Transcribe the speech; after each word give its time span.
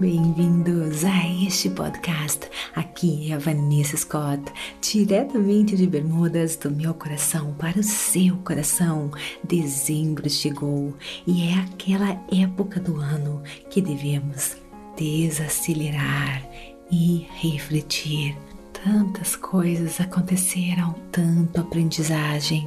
Bem-vindos 0.00 1.04
a 1.04 1.28
este 1.46 1.68
podcast. 1.68 2.48
Aqui 2.74 3.30
é 3.30 3.34
a 3.34 3.38
Vanessa 3.38 3.98
Scott, 3.98 4.50
diretamente 4.80 5.76
de 5.76 5.86
Bermudas, 5.86 6.56
do 6.56 6.70
meu 6.70 6.94
coração 6.94 7.52
para 7.58 7.78
o 7.78 7.82
seu 7.82 8.38
coração. 8.38 9.10
Dezembro 9.44 10.30
chegou 10.30 10.94
e 11.26 11.48
é 11.48 11.54
aquela 11.58 12.18
época 12.32 12.80
do 12.80 12.96
ano 12.96 13.42
que 13.68 13.82
devemos 13.82 14.56
desacelerar 14.96 16.48
e 16.90 17.26
refletir. 17.34 18.34
Tantas 18.72 19.36
coisas 19.36 20.00
aconteceram, 20.00 20.94
tanto 21.12 21.60
aprendizagem, 21.60 22.66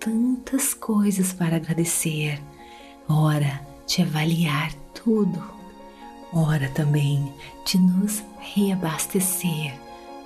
tantas 0.00 0.72
coisas 0.72 1.34
para 1.34 1.56
agradecer. 1.56 2.40
Hora 3.06 3.60
de 3.86 4.00
avaliar 4.00 4.72
tudo 4.94 5.60
hora 6.32 6.68
também 6.70 7.32
de 7.64 7.78
nos 7.78 8.22
reabastecer 8.38 9.74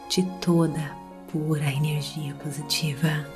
de 0.09 0.23
toda 0.41 0.97
pura 1.31 1.71
energia 1.73 2.35
positiva 2.35 3.27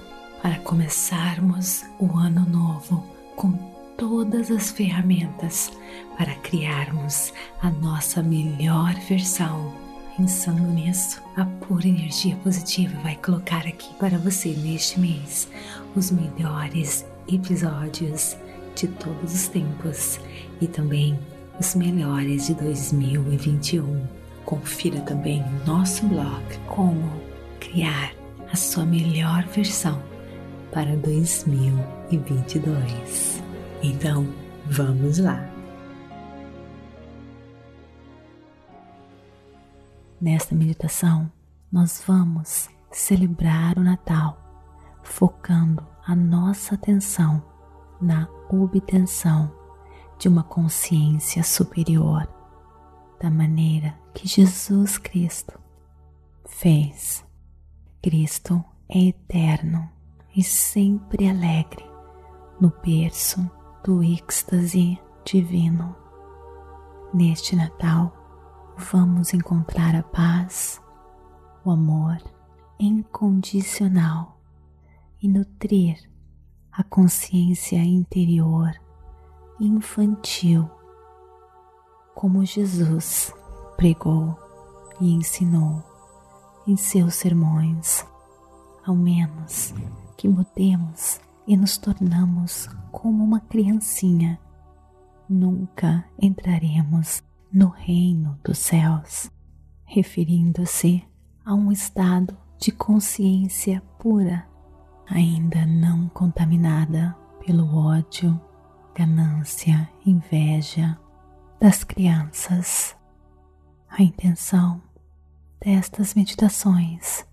para 0.43 0.59
começarmos 0.61 1.85
o 1.99 2.17
ano 2.17 2.49
novo 2.49 3.05
com 3.37 3.53
todas 3.97 4.51
as 4.51 4.71
ferramentas 4.71 5.71
para 6.17 6.35
criarmos 6.37 7.33
a 7.61 7.71
nossa 7.71 8.23
melhor 8.23 8.95
versão. 9.09 9.75
Pensando 10.17 10.63
nisso, 10.63 11.23
a 11.37 11.45
pura 11.45 11.89
energia 11.89 12.37
positiva 12.37 12.99
vai 13.03 13.17
colocar 13.17 13.67
aqui 13.67 13.93
para 13.95 14.19
você 14.19 14.51
neste 14.51 15.01
mês 15.01 15.49
os 15.97 16.11
melhores 16.11 17.05
episódios 17.29 18.37
de 18.75 18.87
todos 18.89 19.35
os 19.35 19.49
tempos 19.49 20.21
e 20.61 20.67
também 20.67 21.19
os 21.61 21.75
melhores 21.75 22.47
de 22.47 22.55
2021. 22.55 24.07
Confira 24.47 25.03
também 25.03 25.45
nosso 25.67 26.07
blog 26.07 26.43
Como 26.67 27.21
Criar 27.61 28.15
a 28.51 28.57
Sua 28.57 28.87
Melhor 28.87 29.45
Versão 29.49 30.03
para 30.73 30.97
2022. 30.97 33.43
Então, 33.83 34.27
vamos 34.67 35.19
lá! 35.19 35.47
Nesta 40.19 40.55
meditação, 40.55 41.31
nós 41.71 42.03
vamos 42.07 42.71
celebrar 42.91 43.77
o 43.79 43.83
Natal, 43.83 44.41
focando 45.03 45.87
a 46.07 46.17
nossa 46.17 46.75
atenção 46.75 47.43
na 48.01 48.27
obtenção 48.51 49.60
de 50.21 50.29
uma 50.29 50.45
consciência 50.45 51.43
superior, 51.43 52.29
da 53.19 53.31
maneira 53.31 53.99
que 54.13 54.29
Jesus 54.29 54.99
Cristo 54.99 55.59
fez. 56.47 57.25
Cristo 58.03 58.63
é 58.87 58.99
eterno 59.07 59.89
e 60.37 60.45
sempre 60.45 61.27
alegre 61.27 61.83
no 62.61 62.71
berço 62.85 63.51
do 63.83 64.03
êxtase 64.03 65.01
divino. 65.25 65.97
Neste 67.15 67.57
Natal, 67.57 68.15
vamos 68.77 69.33
encontrar 69.33 69.97
a 69.97 70.03
paz, 70.03 70.83
o 71.65 71.71
amor 71.71 72.19
incondicional 72.79 74.39
e 75.23 75.29
nutrir 75.29 75.97
a 76.71 76.85
consciência 76.85 77.79
interior 77.79 78.71
infantil, 79.61 80.69
como 82.15 82.45
Jesus 82.45 83.33
pregou 83.77 84.37
e 85.01 85.13
ensinou 85.13 85.83
em 86.67 86.77
seus 86.77 87.15
sermões, 87.15 88.05
ao 88.85 88.95
menos 88.95 89.75
que 90.17 90.29
mudemos 90.29 91.21
e 91.47 91.57
nos 91.57 91.77
tornamos 91.77 92.69
como 92.91 93.23
uma 93.23 93.41
criancinha, 93.41 94.41
nunca 95.29 96.05
entraremos 96.21 97.23
no 97.53 97.69
reino 97.69 98.39
dos 98.45 98.59
céus, 98.59 99.31
referindo-se 99.85 101.05
a 101.45 101.55
um 101.55 101.71
estado 101.71 102.37
de 102.59 102.73
consciência 102.73 103.83
pura, 103.99 104.47
ainda 105.07 105.67
não 105.67 106.09
contaminada 106.09 107.17
pelo 107.45 107.75
ódio 107.75 108.41
ganância, 108.95 109.89
inveja 110.05 110.99
das 111.59 111.85
crianças. 111.85 112.97
A 113.89 114.03
intenção 114.03 114.81
destas 115.61 116.15
meditações 116.15 117.27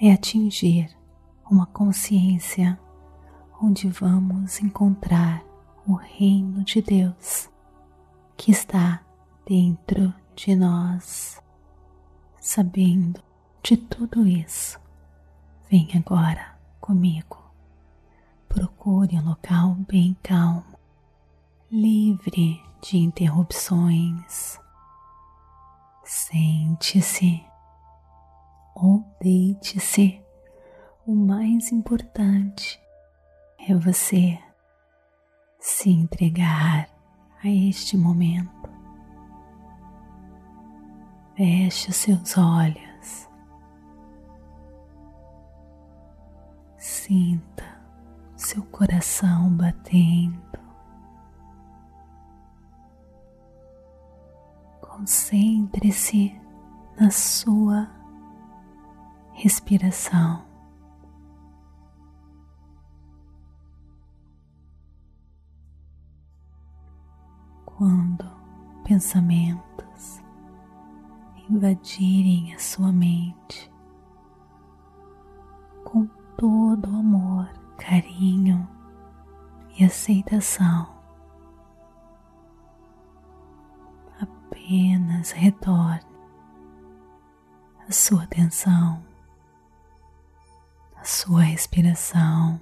é 0.00 0.12
atingir 0.12 0.90
uma 1.50 1.66
consciência 1.66 2.78
onde 3.60 3.88
vamos 3.88 4.60
encontrar 4.60 5.44
o 5.86 5.94
reino 5.94 6.64
de 6.64 6.82
Deus 6.82 7.48
que 8.36 8.50
está 8.50 9.00
dentro 9.46 10.12
de 10.34 10.56
nós. 10.56 11.40
Sabendo 12.40 13.22
de 13.62 13.76
tudo 13.76 14.26
isso, 14.26 14.80
vem 15.70 15.88
agora 15.94 16.58
comigo. 16.80 17.38
Procure 18.48 19.16
um 19.16 19.28
local 19.28 19.76
bem 19.88 20.16
calmo 20.22 20.71
livre 21.72 22.62
de 22.82 22.98
interrupções. 22.98 24.60
Sente-se 26.04 27.42
ou 28.74 29.02
deite-se. 29.18 30.22
O 31.06 31.14
mais 31.14 31.72
importante 31.72 32.78
é 33.58 33.74
você 33.74 34.38
se 35.58 35.88
entregar 35.88 36.90
a 37.42 37.48
este 37.48 37.96
momento. 37.96 38.70
Feche 41.34 41.88
os 41.88 41.96
seus 41.96 42.36
olhos. 42.36 43.30
Sinta 46.76 47.64
seu 48.36 48.62
coração 48.64 49.50
batendo. 49.56 50.61
Concentre-se 54.94 56.38
na 57.00 57.10
sua 57.10 57.90
respiração. 59.32 60.44
Quando 67.64 68.30
pensamentos 68.84 70.22
invadirem 71.48 72.54
a 72.54 72.58
sua 72.58 72.92
mente, 72.92 73.72
com 75.84 76.06
todo 76.36 76.92
o 76.92 76.96
amor, 76.96 77.50
carinho 77.78 78.68
e 79.78 79.84
aceitação, 79.86 81.01
apenas 84.62 85.32
retorne 85.32 86.00
a 87.88 87.92
sua 87.92 88.22
atenção, 88.22 89.04
a 90.96 91.04
sua 91.04 91.42
respiração, 91.42 92.60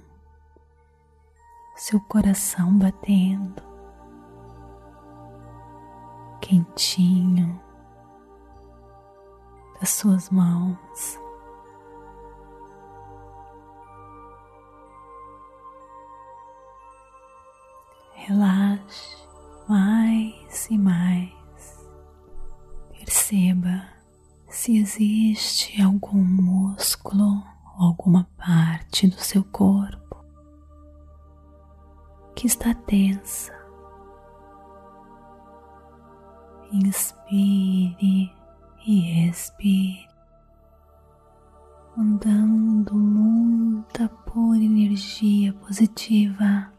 seu 1.75 1.99
coração 2.01 2.77
batendo 2.77 3.61
quentinho 6.41 7.61
das 9.79 9.89
suas 9.89 10.29
mãos. 10.31 11.19
Relaxe 18.15 19.17
mais 19.67 20.67
e 20.69 20.77
mais. 20.77 21.40
Perceba 23.11 23.89
se 24.47 24.77
existe 24.77 25.81
algum 25.81 26.23
músculo 26.23 27.43
ou 27.77 27.87
alguma 27.87 28.25
parte 28.37 29.05
do 29.05 29.19
seu 29.19 29.43
corpo 29.43 30.23
que 32.33 32.47
está 32.47 32.73
tensa. 32.73 33.51
Inspire 36.71 38.33
e 38.87 39.27
expire, 39.27 40.07
mandando 41.97 42.95
muita 42.95 44.07
pura 44.07 44.63
energia 44.63 45.51
positiva 45.51 46.71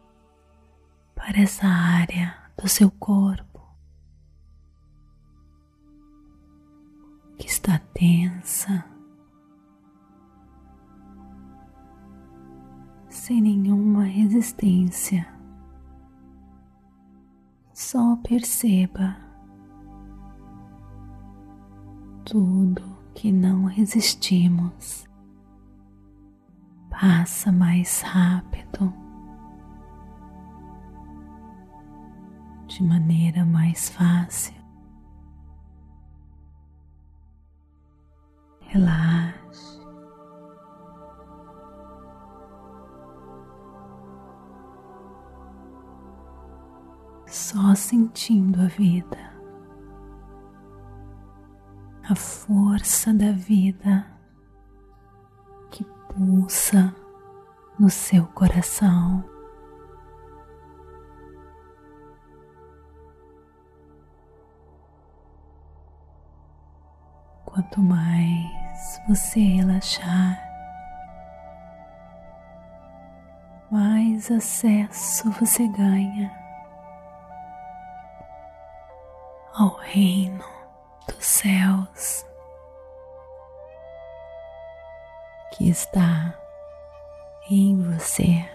para 1.14 1.42
essa 1.42 1.66
área 1.66 2.34
do 2.56 2.66
seu 2.66 2.90
corpo 2.90 3.51
está 7.46 7.78
tensa, 7.94 8.84
sem 13.08 13.40
nenhuma 13.40 14.04
resistência. 14.04 15.26
Só 17.72 18.16
perceba 18.16 19.16
tudo 22.24 22.82
que 23.14 23.32
não 23.32 23.64
resistimos 23.64 25.06
passa 27.02 27.50
mais 27.50 28.00
rápido, 28.02 28.94
de 32.68 32.82
maneira 32.84 33.44
mais 33.44 33.88
fácil. 33.88 34.61
Relaxe. 38.72 39.82
Só 47.26 47.74
sentindo 47.74 48.62
a 48.62 48.66
vida, 48.68 49.18
a 52.08 52.14
força 52.14 53.12
da 53.12 53.32
vida 53.32 54.06
que 55.70 55.84
pulsa 56.08 56.94
no 57.78 57.90
seu 57.90 58.24
coração. 58.28 59.22
Quanto 67.44 67.82
mais 67.82 68.61
você 69.08 69.40
relaxar, 69.40 70.38
mais 73.70 74.30
acesso 74.30 75.30
você 75.32 75.66
ganha 75.68 76.30
ao 79.54 79.76
reino 79.76 80.44
dos 81.06 81.24
céus. 81.24 82.24
que 85.52 85.68
está 85.68 86.34
em 87.50 87.80
você. 87.82 88.48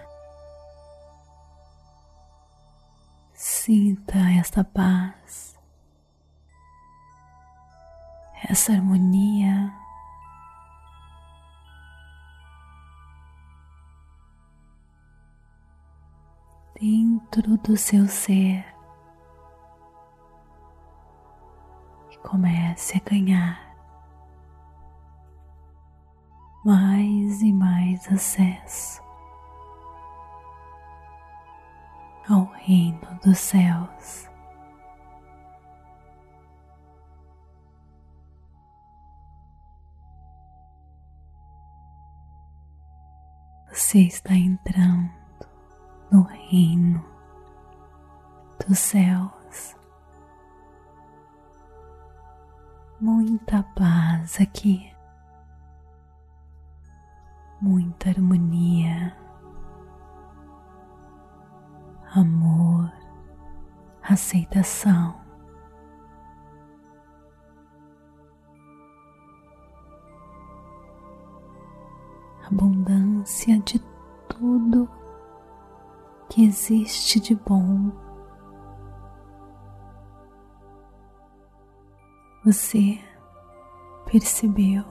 Sinta 3.34 4.18
esta 4.38 4.64
paz, 4.64 5.58
essa 8.50 8.74
harmonia. 8.74 9.72
Dentro 16.80 17.58
do 17.58 17.76
seu 17.76 18.06
ser 18.06 18.64
e 22.12 22.18
comece 22.20 22.98
a 22.98 23.10
ganhar 23.10 23.76
mais 26.64 27.42
e 27.42 27.52
mais 27.52 28.08
acesso 28.12 29.02
ao 32.30 32.44
reino 32.58 33.20
dos 33.24 33.40
céus. 33.40 34.30
Você 43.72 44.02
está 44.02 44.36
entrando 44.36 45.27
no 46.12 46.21
reino 46.24 47.04
dos 48.65 48.80
céus. 48.80 49.75
Muita 53.00 53.63
paz 53.75 54.42
aqui 54.42 54.98
muita 57.62 58.09
harmonia, 58.09 59.15
amor, 62.13 62.92
aceitação. 64.01 65.27
Existe 76.48 77.20
de 77.20 77.36
bom. 77.36 77.92
Você 82.46 82.98
percebeu 84.06 84.84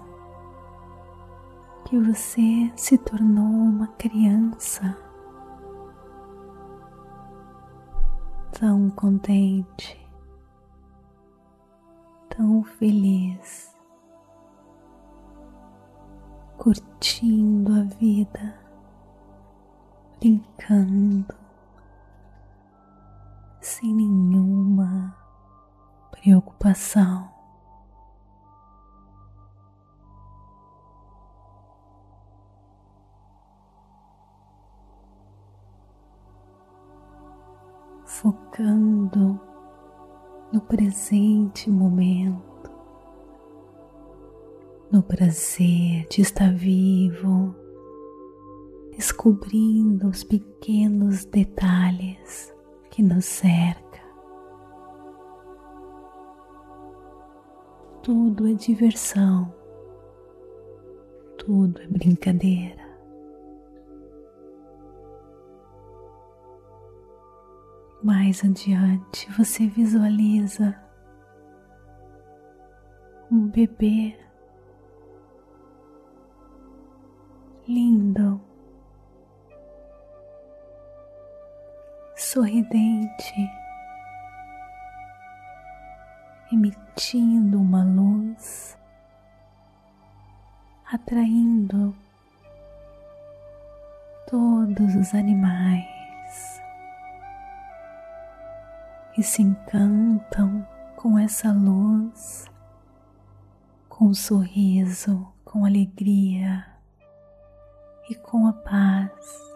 que 1.87 1.99
você 1.99 2.70
se 2.76 2.99
tornou 2.99 3.47
uma 3.47 3.87
criança 3.99 4.97
tão 8.59 8.91
contente, 8.91 9.99
tão 12.29 12.62
feliz, 12.62 13.75
curtindo 16.59 17.73
a 17.73 17.82
vida, 17.85 18.61
brincando, 20.20 21.45
sem 23.78 23.94
nenhuma 23.94 25.14
preocupação. 26.11 27.34
focando 38.06 39.38
no 40.50 40.61
presente 40.62 41.71
momento, 41.71 42.71
no 44.90 45.02
prazer 45.02 46.06
de 46.09 46.23
estar 46.23 46.50
vivo, 46.50 47.54
descobrindo 48.97 50.09
os 50.09 50.25
pequenos 50.25 51.26
detalhes 51.26 52.55
que 52.97 53.03
nos 53.03 53.26
cercam. 53.26 54.00
Tudo 58.03 58.49
é 58.49 58.55
diversão, 58.55 59.55
tudo 61.37 61.79
é 61.83 61.87
brincadeira. 61.88 62.83
Mais 68.03 68.43
adiante, 68.43 69.31
você 69.33 69.67
visualiza 69.67 70.75
um 73.31 73.47
bebê 73.49 74.17
lindo, 77.69 78.41
sorridente, 82.33 83.52
emitindo 86.52 87.61
uma 87.61 87.85
luz, 87.85 88.76
atraindo 90.92 91.95
todos 94.28 94.97
os 94.97 95.14
animais 95.14 96.61
e 99.16 99.23
se 99.23 99.42
encantam 99.42 100.66
com 100.97 101.16
essa 101.16 101.52
luz, 101.52 102.50
com 103.88 104.06
o 104.06 104.14
sorriso, 104.16 105.33
com 105.45 105.64
alegria 105.64 106.66
e 108.11 108.16
com 108.16 108.49
a 108.49 108.52
paz 108.52 109.55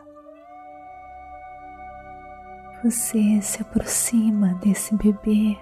você 2.83 3.43
se 3.43 3.61
aproxima 3.61 4.55
desse 4.55 4.97
bebê 4.97 5.59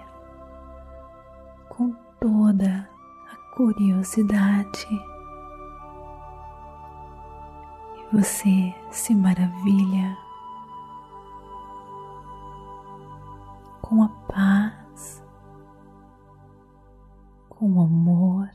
com 1.67 1.91
toda 2.17 2.89
a 3.29 3.55
curiosidade. 3.55 4.87
E 7.97 8.15
você 8.15 8.73
se 8.89 9.13
maravilha 9.13 10.17
com 13.81 14.03
a 14.03 14.09
paz, 14.31 15.21
com 17.49 17.73
o 17.73 17.81
amor, 17.81 18.49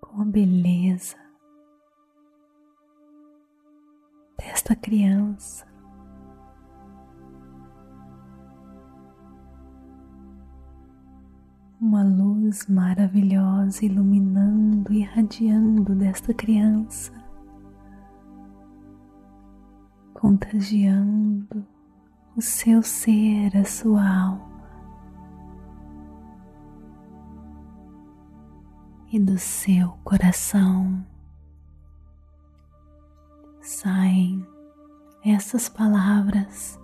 com 0.00 0.22
a 0.22 0.24
beleza. 0.24 1.21
Desta 4.72 4.76
criança. 4.76 5.66
Uma 11.80 12.02
luz 12.02 12.66
maravilhosa 12.66 13.84
iluminando 13.84 14.92
e 14.92 15.00
irradiando 15.00 15.94
desta 15.94 16.32
criança, 16.32 17.12
contagiando 20.14 21.66
o 22.36 22.40
seu 22.40 22.82
ser, 22.82 23.56
a 23.56 23.64
sua 23.64 24.02
alma. 24.02 24.52
e 29.14 29.20
do 29.20 29.38
seu 29.38 29.90
coração 30.02 31.04
saem 33.60 34.42
essas 35.24 35.68
palavras 35.68 36.80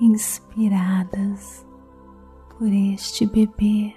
inspiradas 0.00 1.66
por 2.50 2.68
este 2.68 3.26
bebê, 3.26 3.94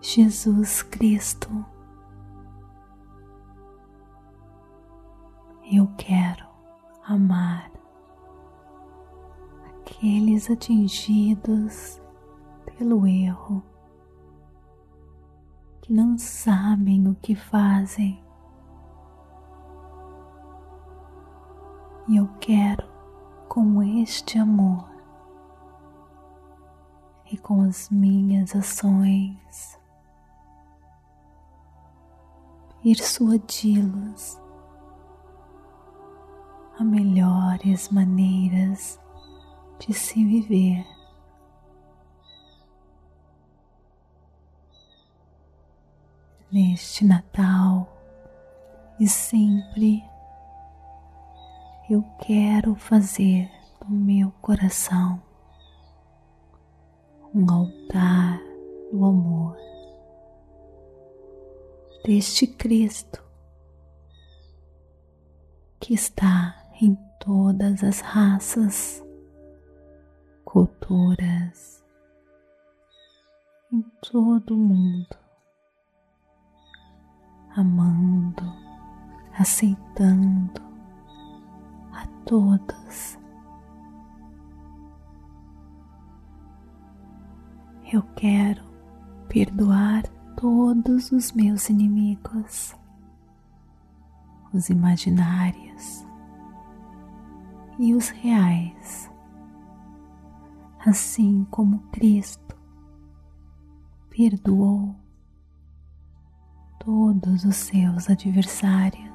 Jesus 0.00 0.82
Cristo. 0.82 1.48
Eu 5.70 5.86
quero 5.96 6.44
amar 7.04 7.70
aqueles 9.68 10.50
atingidos 10.50 12.02
pelo 12.76 13.06
erro 13.06 13.62
que 15.80 15.92
não 15.92 16.18
sabem 16.18 17.08
o 17.08 17.14
que 17.14 17.34
fazem. 17.34 18.22
E 22.12 22.18
eu 22.18 22.28
quero, 22.40 22.86
com 23.48 23.82
este 23.82 24.38
amor 24.38 24.86
e 27.32 27.38
com 27.38 27.62
as 27.62 27.88
minhas 27.88 28.54
ações, 28.54 29.80
persuadi-los 32.82 34.38
a 36.78 36.84
melhores 36.84 37.88
maneiras 37.88 39.00
de 39.78 39.94
se 39.94 40.22
viver. 40.22 40.86
neste 46.52 47.06
Natal 47.06 47.88
e 49.00 49.08
sempre 49.08 50.11
eu 51.92 52.02
quero 52.20 52.74
fazer 52.74 53.50
do 53.78 53.90
meu 53.90 54.30
coração 54.40 55.22
um 57.34 57.50
altar 57.50 58.40
do 58.90 59.04
amor 59.04 59.54
deste 62.02 62.46
Cristo 62.46 63.22
que 65.78 65.92
está 65.92 66.56
em 66.80 66.96
todas 67.20 67.84
as 67.84 68.00
raças, 68.00 69.04
culturas, 70.46 71.84
em 73.70 73.82
todo 74.10 74.54
o 74.54 74.58
mundo 74.58 75.16
amando, 77.54 78.50
aceitando 79.38 80.71
todos. 82.24 83.18
Eu 87.92 88.02
quero 88.16 88.62
perdoar 89.28 90.02
todos 90.36 91.12
os 91.12 91.32
meus 91.32 91.68
inimigos, 91.68 92.74
os 94.52 94.68
imaginários 94.70 96.06
e 97.78 97.94
os 97.94 98.08
reais, 98.08 99.10
assim 100.86 101.46
como 101.50 101.80
Cristo 101.92 102.56
perdoou 104.10 104.94
todos 106.78 107.44
os 107.44 107.56
seus 107.56 108.10
adversários. 108.10 109.11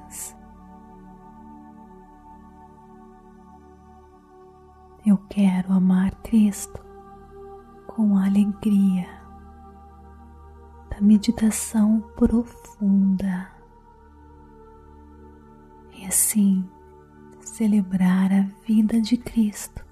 Eu 5.08 5.16
quero 5.30 5.72
amar 5.72 6.14
Cristo 6.16 6.84
com 7.86 8.18
a 8.18 8.26
alegria 8.26 9.08
da 10.90 11.00
meditação 11.00 12.02
profunda 12.14 13.50
e 15.94 16.04
assim 16.04 16.62
celebrar 17.40 18.30
a 18.30 18.42
vida 18.66 19.00
de 19.00 19.16
Cristo 19.16 19.82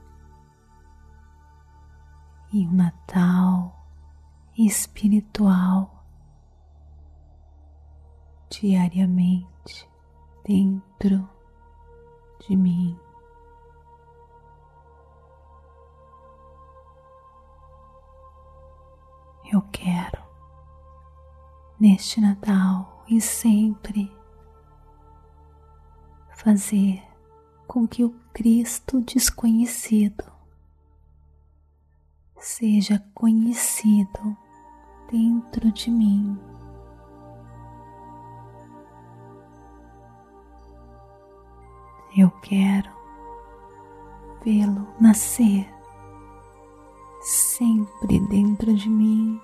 e 2.53 2.67
o 2.67 2.73
Natal 2.75 3.89
espiritual 4.55 6.05
diariamente 8.51 9.89
dentro 10.45 11.27
de 12.47 12.55
mim. 12.55 13.06
Eu 19.53 19.63
quero, 19.71 20.23
neste 21.79 22.21
Natal 22.21 23.05
e 23.09 23.21
sempre, 23.21 24.11
fazer 26.35 27.01
com 27.67 27.87
que 27.87 28.03
o 28.03 28.11
Cristo 28.33 29.01
desconhecido 29.03 30.25
seja 32.37 32.99
conhecido 33.15 34.37
dentro 35.11 35.71
de 35.71 35.91
mim. 35.91 36.37
Eu 42.17 42.31
quero 42.41 42.91
vê-lo 44.43 44.89
nascer 45.01 45.76
sempre 47.27 48.21
dentro 48.29 48.73
de 48.73 48.89
mim 48.89 49.41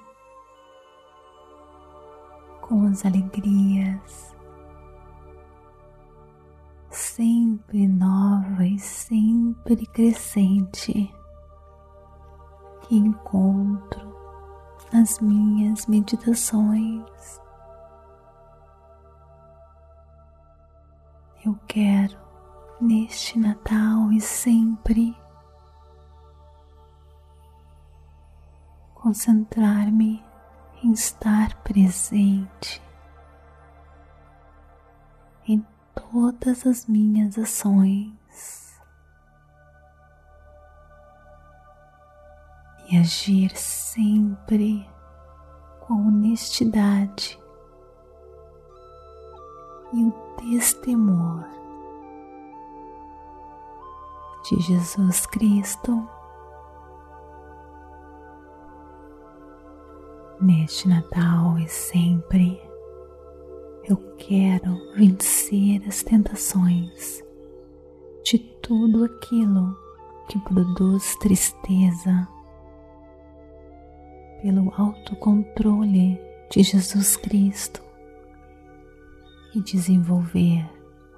com 2.61 2.87
as 2.87 3.05
alegrias 3.05 4.33
sempre 6.93 7.89
nova 7.89 8.65
e 8.65 8.79
sempre 8.79 9.85
crescente 9.87 11.13
que 12.83 12.97
encontro 12.97 14.15
nas 14.93 15.19
minhas 15.19 15.87
meditações. 15.87 17.41
Eu 21.45 21.59
quero 21.67 22.17
neste 22.81 23.39
Natal 23.39 24.13
e 24.13 24.21
sempre 24.21 25.17
concentrar-me 29.13 30.25
em 30.83 30.91
estar 30.91 31.55
presente 31.63 32.83
em 35.47 35.63
todas 35.95 36.67
as 36.67 36.87
minhas 36.87 37.37
ações 37.37 38.81
e 42.89 42.97
agir 42.97 43.55
sempre 43.55 44.89
com 45.81 46.09
honestidade 46.09 47.39
e 49.93 50.05
o 50.05 50.15
destemor 50.41 51.45
de 54.49 54.59
Jesus 54.63 55.27
Cristo. 55.27 56.22
Neste 60.43 60.89
Natal 60.89 61.57
e 61.57 61.69
sempre, 61.69 62.61
eu 63.89 63.97
quero 64.17 64.77
vencer 64.97 65.87
as 65.87 66.03
tentações 66.03 67.23
de 68.25 68.41
tudo 68.61 69.05
aquilo 69.05 69.73
que 70.29 70.41
produz 70.41 71.15
tristeza, 71.19 72.27
pelo 74.43 74.75
autocontrole 74.77 76.21
de 76.51 76.65
Jesus 76.65 77.17
Cristo 77.17 77.81
e 79.55 79.61
desenvolver 79.61 80.69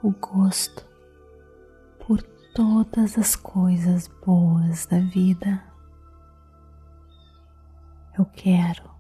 o 0.03 0.11
gosto 0.11 0.87
por 2.07 2.23
todas 2.55 3.17
as 3.17 3.35
coisas 3.35 4.07
boas 4.23 4.85
da 4.85 4.99
vida. 4.99 5.65
Eu 8.19 8.27
quero 8.27 8.94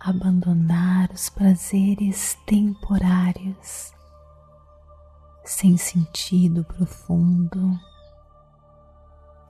abandonar 0.00 1.10
os 1.12 1.28
prazeres 1.28 2.36
temporários, 2.46 3.92
sem 5.44 5.76
sentido 5.76 6.64
profundo. 6.64 7.78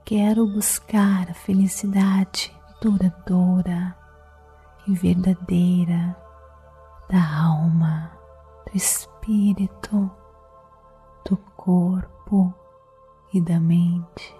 Quero 0.05 0.47
buscar 0.47 1.29
a 1.29 1.33
felicidade 1.33 2.51
duradoura 2.81 3.95
e 4.87 4.93
verdadeira 4.93 6.15
da 7.09 7.43
alma, 7.43 8.11
do 8.65 8.75
espírito, 8.75 10.09
do 11.29 11.37
corpo 11.55 12.53
e 13.33 13.41
da 13.41 13.59
mente. 13.59 14.38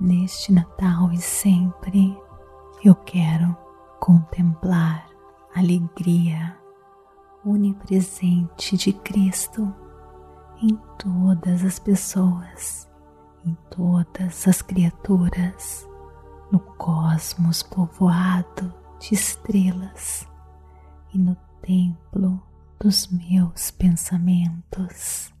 Neste 0.00 0.52
Natal 0.52 1.10
e 1.12 1.18
sempre 1.18 2.16
eu 2.84 2.94
quero 2.94 3.56
contemplar 3.98 5.08
a 5.52 5.58
alegria 5.58 6.56
onipresente 7.44 8.76
de 8.76 8.92
Cristo 8.92 9.74
em 10.62 10.78
todas 10.98 11.64
as 11.64 11.80
pessoas, 11.80 12.88
em 13.44 13.56
todas 13.70 14.46
as 14.46 14.62
criaturas, 14.62 15.88
no 16.52 16.60
cosmos 16.60 17.64
povoado 17.64 18.72
de 19.00 19.14
estrelas 19.14 20.28
e 21.12 21.18
no 21.18 21.36
templo 21.60 22.40
dos 22.78 23.08
meus 23.08 23.72
pensamentos. 23.72 25.36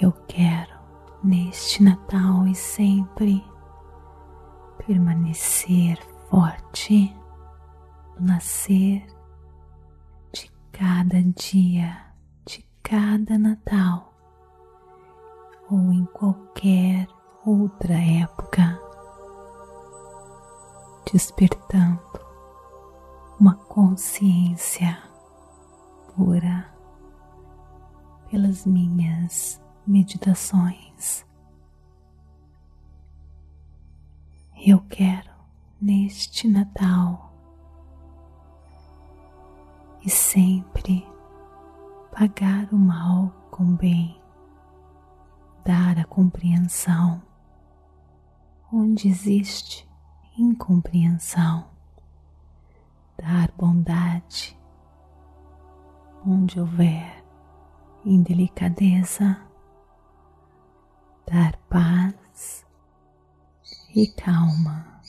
Eu 0.00 0.12
quero, 0.26 0.80
neste 1.22 1.82
Natal 1.82 2.46
e 2.46 2.54
sempre, 2.54 3.44
permanecer 4.78 5.98
forte 6.30 7.14
no 8.18 8.28
nascer 8.28 9.04
de 10.32 10.50
cada 10.72 11.22
dia, 11.22 12.14
de 12.46 12.66
cada 12.82 13.36
Natal 13.36 14.14
ou 15.70 15.92
em 15.92 16.06
qualquer 16.06 17.06
outra 17.44 17.92
época, 17.92 18.80
despertando 21.12 22.00
uma 23.38 23.54
consciência 23.54 24.98
pura 26.16 26.72
pelas 28.30 28.64
minhas 28.64 29.60
meditações. 29.86 31.26
Eu 34.64 34.80
quero 34.80 35.30
neste 35.80 36.46
Natal 36.46 37.32
e 40.04 40.10
sempre 40.10 41.06
pagar 42.12 42.72
o 42.72 42.78
mal 42.78 43.30
com 43.50 43.74
bem, 43.74 44.20
dar 45.64 45.98
a 45.98 46.04
compreensão 46.04 47.22
onde 48.72 49.08
existe 49.08 49.88
incompreensão, 50.38 51.68
dar 53.18 53.50
bondade 53.56 54.58
onde 56.26 56.60
houver 56.60 57.24
indelicadeza 58.04 59.49
dar 61.30 61.56
paz 61.68 62.66
e 63.94 64.08
calma 64.08 65.00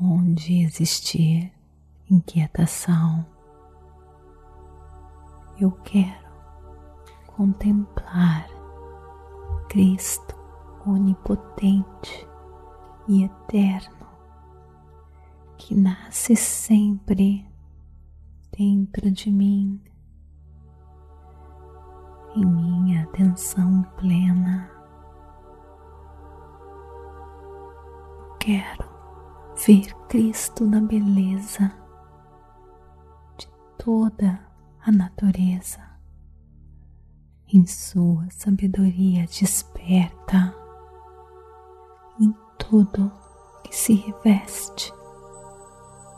onde 0.00 0.62
existir 0.62 1.52
inquietação. 2.10 3.26
Eu 5.60 5.70
quero 5.70 6.26
contemplar 7.26 8.48
Cristo 9.68 10.34
onipotente 10.86 12.26
e 13.06 13.24
eterno 13.24 14.06
que 15.58 15.74
nasce 15.74 16.34
sempre 16.34 17.46
dentro 18.56 19.10
de 19.10 19.30
mim, 19.30 19.78
em 22.34 22.46
minha 22.46 23.02
atenção 23.02 23.82
plena 23.98 24.75
quero 28.46 28.88
ver 29.66 29.92
Cristo 30.06 30.64
na 30.64 30.80
beleza 30.80 31.72
de 33.36 33.48
toda 33.76 34.40
a 34.80 34.92
natureza, 34.92 35.80
em 37.52 37.66
Sua 37.66 38.24
sabedoria 38.30 39.26
desperta, 39.26 40.54
em 42.20 42.32
tudo 42.56 43.10
que 43.64 43.74
se 43.74 43.94
reveste 43.94 44.94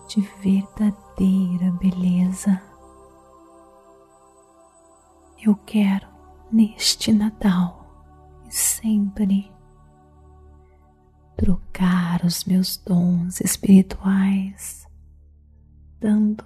de 0.09 0.21
verdadeira 0.43 1.73
beleza. 1.81 2.61
Eu 5.43 5.57
quero 5.65 6.07
neste 6.53 7.11
Natal 7.11 7.87
e 8.47 8.55
sempre 8.55 9.51
trocar 11.39 12.25
os 12.25 12.45
meus 12.45 12.77
dons 12.79 13.41
espirituais, 13.41 14.89
dando 16.01 16.45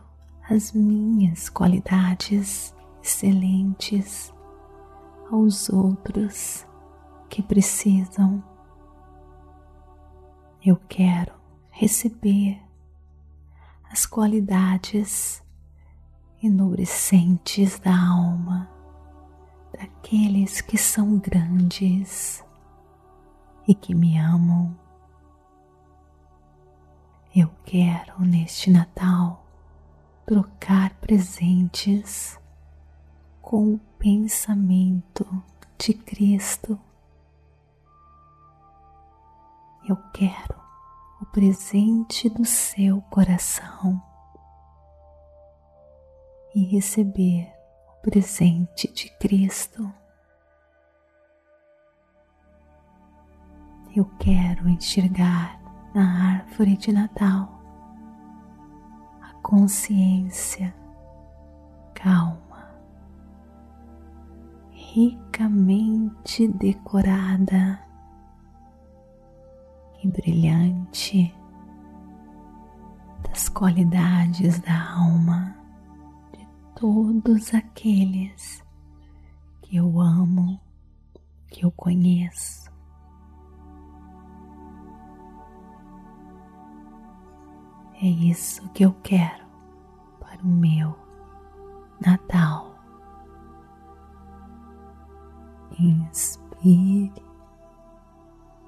as 0.51 0.73
minhas 0.73 1.49
qualidades 1.49 2.75
excelentes 3.03 4.33
aos 5.31 5.71
outros 5.71 6.67
que 7.31 7.43
precisam. 7.43 8.45
Eu 10.63 10.77
quero 10.77 11.33
receber 11.71 12.61
as 13.91 14.05
qualidades 14.05 15.43
enobrecentes 16.43 17.79
da 17.79 17.97
alma 17.97 18.71
daqueles 19.73 20.61
que 20.61 20.77
são 20.77 21.19
grandes 21.19 22.45
e 23.67 23.75
que 23.75 23.95
me 23.95 24.19
amam 24.19 24.82
eu 27.35 27.49
quero 27.65 28.21
neste 28.21 28.71
Natal 28.71 29.43
trocar 30.27 30.95
presentes 30.97 32.39
com 33.41 33.75
o 33.75 33.79
pensamento 33.99 35.27
de 35.79 35.95
Cristo. 35.95 36.79
Eu 39.89 39.97
quero 40.13 40.61
o 41.23 41.27
presente 41.27 42.29
do 42.29 42.45
seu 42.45 43.01
coração 43.03 44.01
e 46.55 46.65
receber 46.65 47.51
o 47.89 48.03
presente 48.03 48.93
de 48.93 49.09
Cristo. 49.17 49.91
Eu 53.97 54.05
quero 54.19 54.69
enxergar 54.69 55.62
na 55.95 56.37
árvore 56.37 56.77
de 56.77 56.91
Natal, 56.91 57.61
a 59.21 59.35
consciência 59.43 60.75
calma, 61.95 62.71
ricamente 64.71 66.49
decorada 66.49 67.79
e 70.03 70.09
brilhante 70.09 71.35
das 73.29 73.51
qualidades 73.51 74.59
da 74.61 74.95
alma 74.95 75.55
de 76.33 76.49
todos 76.75 77.53
aqueles 77.53 78.65
que 79.61 79.77
eu 79.77 80.01
amo, 80.01 80.59
que 81.49 81.65
eu 81.67 81.71
conheço 81.71 82.72
É 88.03 88.07
isso 88.07 88.69
que 88.71 88.85
eu 88.85 88.93
quero 89.05 89.47
para 90.19 90.43
o 90.43 90.49
meu 90.49 90.99
Natal. 92.05 92.75
Inspire 95.79 97.13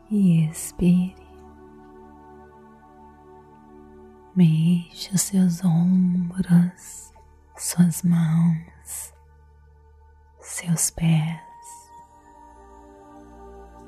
e 0.08 0.46
expire. 0.46 1.16
Mexa 4.36 5.18
seus 5.18 5.64
ombros, 5.64 7.12
suas 7.58 8.04
mãos, 8.04 9.12
seus 10.38 10.92
pés. 10.92 11.40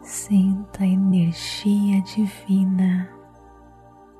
Sinta 0.02 0.82
a 0.82 0.88
energia 0.88 2.02
divina 2.02 3.15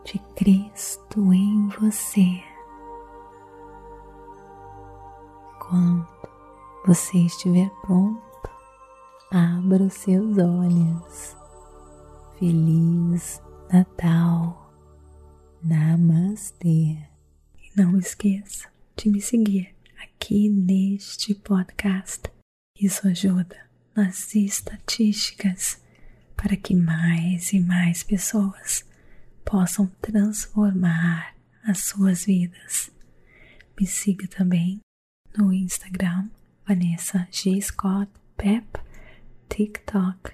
de 0.06 0.20
Cristo 0.36 1.32
em 1.32 1.66
você. 1.66 2.40
Quando 5.58 6.06
você 6.86 7.18
estiver 7.18 7.68
pronto, 7.82 8.48
abra 9.32 9.82
os 9.82 9.94
seus 9.94 10.38
olhos. 10.38 11.36
Feliz 12.38 13.42
Natal. 13.72 14.72
Namastê. 15.60 16.96
E 17.58 17.72
não 17.76 17.98
esqueça 17.98 18.68
de 18.96 19.10
me 19.10 19.20
seguir 19.20 19.74
aqui 20.00 20.48
neste 20.48 21.34
podcast. 21.34 22.30
Isso 22.80 23.08
ajuda 23.08 23.56
nas 23.96 24.36
estatísticas 24.36 25.82
para 26.36 26.56
que 26.56 26.76
mais 26.76 27.52
e 27.52 27.58
mais 27.58 28.04
pessoas 28.04 28.84
possam 29.46 29.86
transformar 30.02 31.34
as 31.64 31.84
suas 31.84 32.26
vidas. 32.26 32.90
Me 33.80 33.86
siga 33.86 34.26
também 34.26 34.80
no 35.38 35.52
Instagram 35.52 36.28
Vanessa 36.66 37.28
G. 37.30 37.62
Scott 37.62 38.10
Pep, 38.36 38.66
TikTok, 39.48 40.32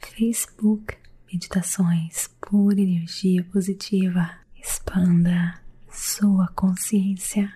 Facebook, 0.00 0.96
meditações 1.30 2.30
por 2.40 2.78
energia 2.78 3.44
positiva. 3.44 4.30
Expanda 4.58 5.60
sua 5.90 6.48
consciência. 6.48 7.52